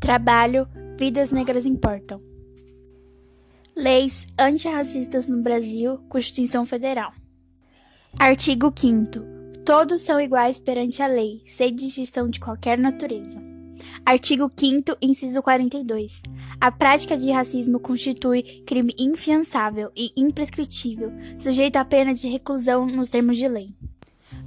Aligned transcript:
Trabalho, 0.00 0.66
vidas 0.96 1.30
negras 1.30 1.66
importam. 1.66 2.22
Leis 3.76 4.26
antirracistas 4.38 5.28
no 5.28 5.42
Brasil, 5.42 5.98
Constituição 6.08 6.64
Federal. 6.64 7.12
Artigo 8.18 8.72
5 8.74 9.20
Todos 9.62 10.00
são 10.00 10.18
iguais 10.18 10.58
perante 10.58 11.02
a 11.02 11.06
lei, 11.06 11.42
sem 11.46 11.74
distinção 11.74 12.30
de 12.30 12.40
qualquer 12.40 12.78
natureza. 12.78 13.40
Artigo 14.04 14.50
5 14.56 14.96
inciso 15.02 15.42
42. 15.42 16.22
A 16.58 16.72
prática 16.72 17.16
de 17.16 17.30
racismo 17.30 17.78
constitui 17.78 18.42
crime 18.66 18.94
infiançável 18.98 19.92
e 19.94 20.12
imprescritível, 20.16 21.12
sujeito 21.38 21.76
à 21.76 21.84
pena 21.84 22.14
de 22.14 22.26
reclusão 22.26 22.86
nos 22.86 23.10
termos 23.10 23.36
de 23.36 23.46
lei. 23.46 23.74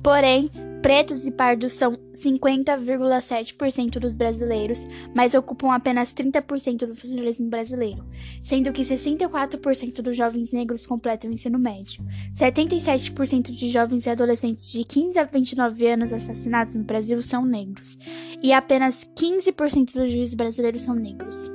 Porém, 0.02 0.50
pretos 0.84 1.26
e 1.26 1.32
pardos 1.32 1.72
são 1.72 1.94
50,7% 2.14 4.00
dos 4.00 4.18
brasileiros, 4.18 4.86
mas 5.16 5.34
ocupam 5.34 5.72
apenas 5.72 6.14
30% 6.14 6.86
do 6.86 6.94
funcionalismo 6.94 7.50
brasileiro, 7.50 8.06
sendo 8.44 8.72
que 8.74 8.82
64% 8.82 10.02
dos 10.02 10.18
jovens 10.18 10.52
negros 10.52 10.86
completam 10.86 11.32
o 11.32 11.34
ensino 11.34 11.58
médio. 11.58 12.06
77% 12.38 13.52
de 13.52 13.70
jovens 13.70 14.06
e 14.06 14.10
adolescentes 14.10 14.70
de 14.74 14.84
15 14.84 15.18
a 15.18 15.24
29 15.24 15.88
anos 15.88 16.12
assassinados 16.12 16.76
no 16.76 16.84
Brasil 16.84 17.22
são 17.22 17.46
negros, 17.46 17.98
e 18.42 18.52
apenas 18.52 19.10
15% 19.16 19.94
dos 19.94 20.12
juízes 20.12 20.34
brasileiros 20.34 20.82
são 20.82 20.96
negros. 20.96 21.50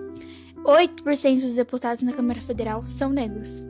8% 0.64 1.42
dos 1.42 1.54
deputados 1.54 2.02
na 2.02 2.14
Câmara 2.14 2.40
Federal 2.40 2.86
são 2.86 3.10
negros. 3.10 3.62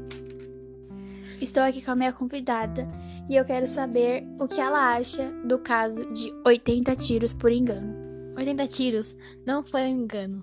Estou 1.40 1.62
aqui 1.62 1.84
com 1.84 1.92
a 1.92 1.96
minha 1.96 2.12
convidada 2.12 2.88
e 3.30 3.36
eu 3.36 3.44
quero 3.44 3.64
saber 3.64 4.26
o 4.40 4.48
que 4.48 4.60
ela 4.60 4.96
acha 4.96 5.30
do 5.46 5.56
caso 5.60 6.12
de 6.12 6.30
80 6.44 6.96
tiros 6.96 7.32
por 7.32 7.52
engano. 7.52 8.34
80 8.36 8.66
tiros 8.66 9.16
não 9.46 9.62
foram 9.62 9.86
engano. 9.86 10.42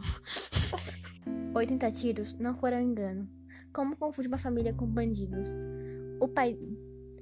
80 1.53 1.92
tiros 1.92 2.39
não 2.39 2.56
foram 2.56 2.80
engano. 2.80 3.30
Como 3.73 3.97
confunde 3.97 4.30
uma 4.30 4.38
família 4.38 4.73
com 4.73 4.88
bandidos? 4.88 5.50
O 6.22 6.30
pai 6.30 6.58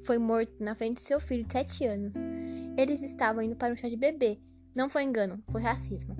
foi 0.04 0.20
morto 0.20 0.54
na 0.64 0.76
frente 0.76 0.98
de 0.98 1.02
seu 1.02 1.20
filho 1.20 1.44
de 1.44 1.54
7 1.54 1.86
anos. 1.86 2.14
Eles 2.78 3.02
estavam 3.02 3.42
indo 3.42 3.56
para 3.56 3.74
um 3.74 3.76
chá 3.76 3.90
de 3.90 3.98
bebê. 3.98 4.40
Não 4.76 4.88
foi 4.88 5.02
engano, 5.02 5.44
foi 5.52 5.64
racismo. 5.64 6.16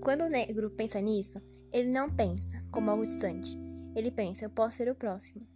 Quando 0.00 0.22
o 0.22 0.28
negro 0.28 0.70
pensa 0.70 1.00
nisso, 1.00 1.40
ele 1.72 1.88
não 1.88 2.10
pensa 2.10 2.60
como 2.72 2.90
algo 2.90 3.04
distante. 3.04 3.56
Ele 3.94 4.10
pensa, 4.10 4.44
eu 4.44 4.50
posso 4.50 4.76
ser 4.76 4.90
o 4.90 4.94
próximo. 4.94 5.46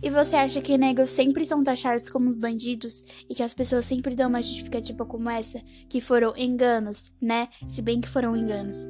E 0.00 0.10
você 0.10 0.36
acha 0.36 0.60
que 0.60 0.78
negros 0.78 1.10
sempre 1.10 1.44
são 1.44 1.62
taxados 1.62 2.08
como 2.08 2.30
os 2.30 2.36
bandidos 2.36 3.02
e 3.28 3.34
que 3.34 3.42
as 3.42 3.52
pessoas 3.52 3.84
sempre 3.84 4.14
dão 4.14 4.28
uma 4.28 4.40
justificativa 4.40 5.04
como 5.04 5.28
essa, 5.28 5.60
que 5.88 6.00
foram 6.00 6.36
enganos, 6.36 7.12
né? 7.20 7.48
Se 7.68 7.82
bem 7.82 8.00
que 8.00 8.08
foram 8.08 8.36
enganos. 8.36 8.86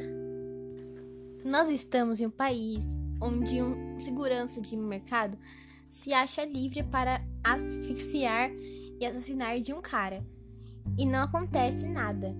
Nós 1.44 1.70
estamos 1.70 2.20
em 2.20 2.26
um 2.26 2.30
país 2.30 2.98
onde 3.20 3.62
um 3.62 3.98
segurança 4.00 4.60
de 4.60 4.76
mercado 4.76 5.38
se 5.88 6.12
acha 6.12 6.44
livre 6.44 6.82
para 6.82 7.24
asfixiar 7.42 8.50
e 9.00 9.06
assassinar 9.06 9.58
de 9.60 9.72
um 9.72 9.80
cara. 9.80 10.22
E 10.98 11.06
não 11.06 11.22
acontece 11.22 11.88
nada. 11.88 12.36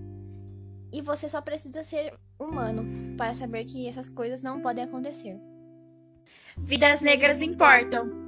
E 0.91 1.01
você 1.01 1.27
só 1.27 1.41
precisa 1.41 1.83
ser 1.83 2.13
humano 2.39 3.15
para 3.17 3.33
saber 3.33 3.63
que 3.63 3.87
essas 3.87 4.09
coisas 4.09 4.41
não 4.41 4.61
podem 4.61 4.83
acontecer. 4.83 5.39
Vidas 6.57 7.01
negras 7.01 7.41
importam. 7.41 8.18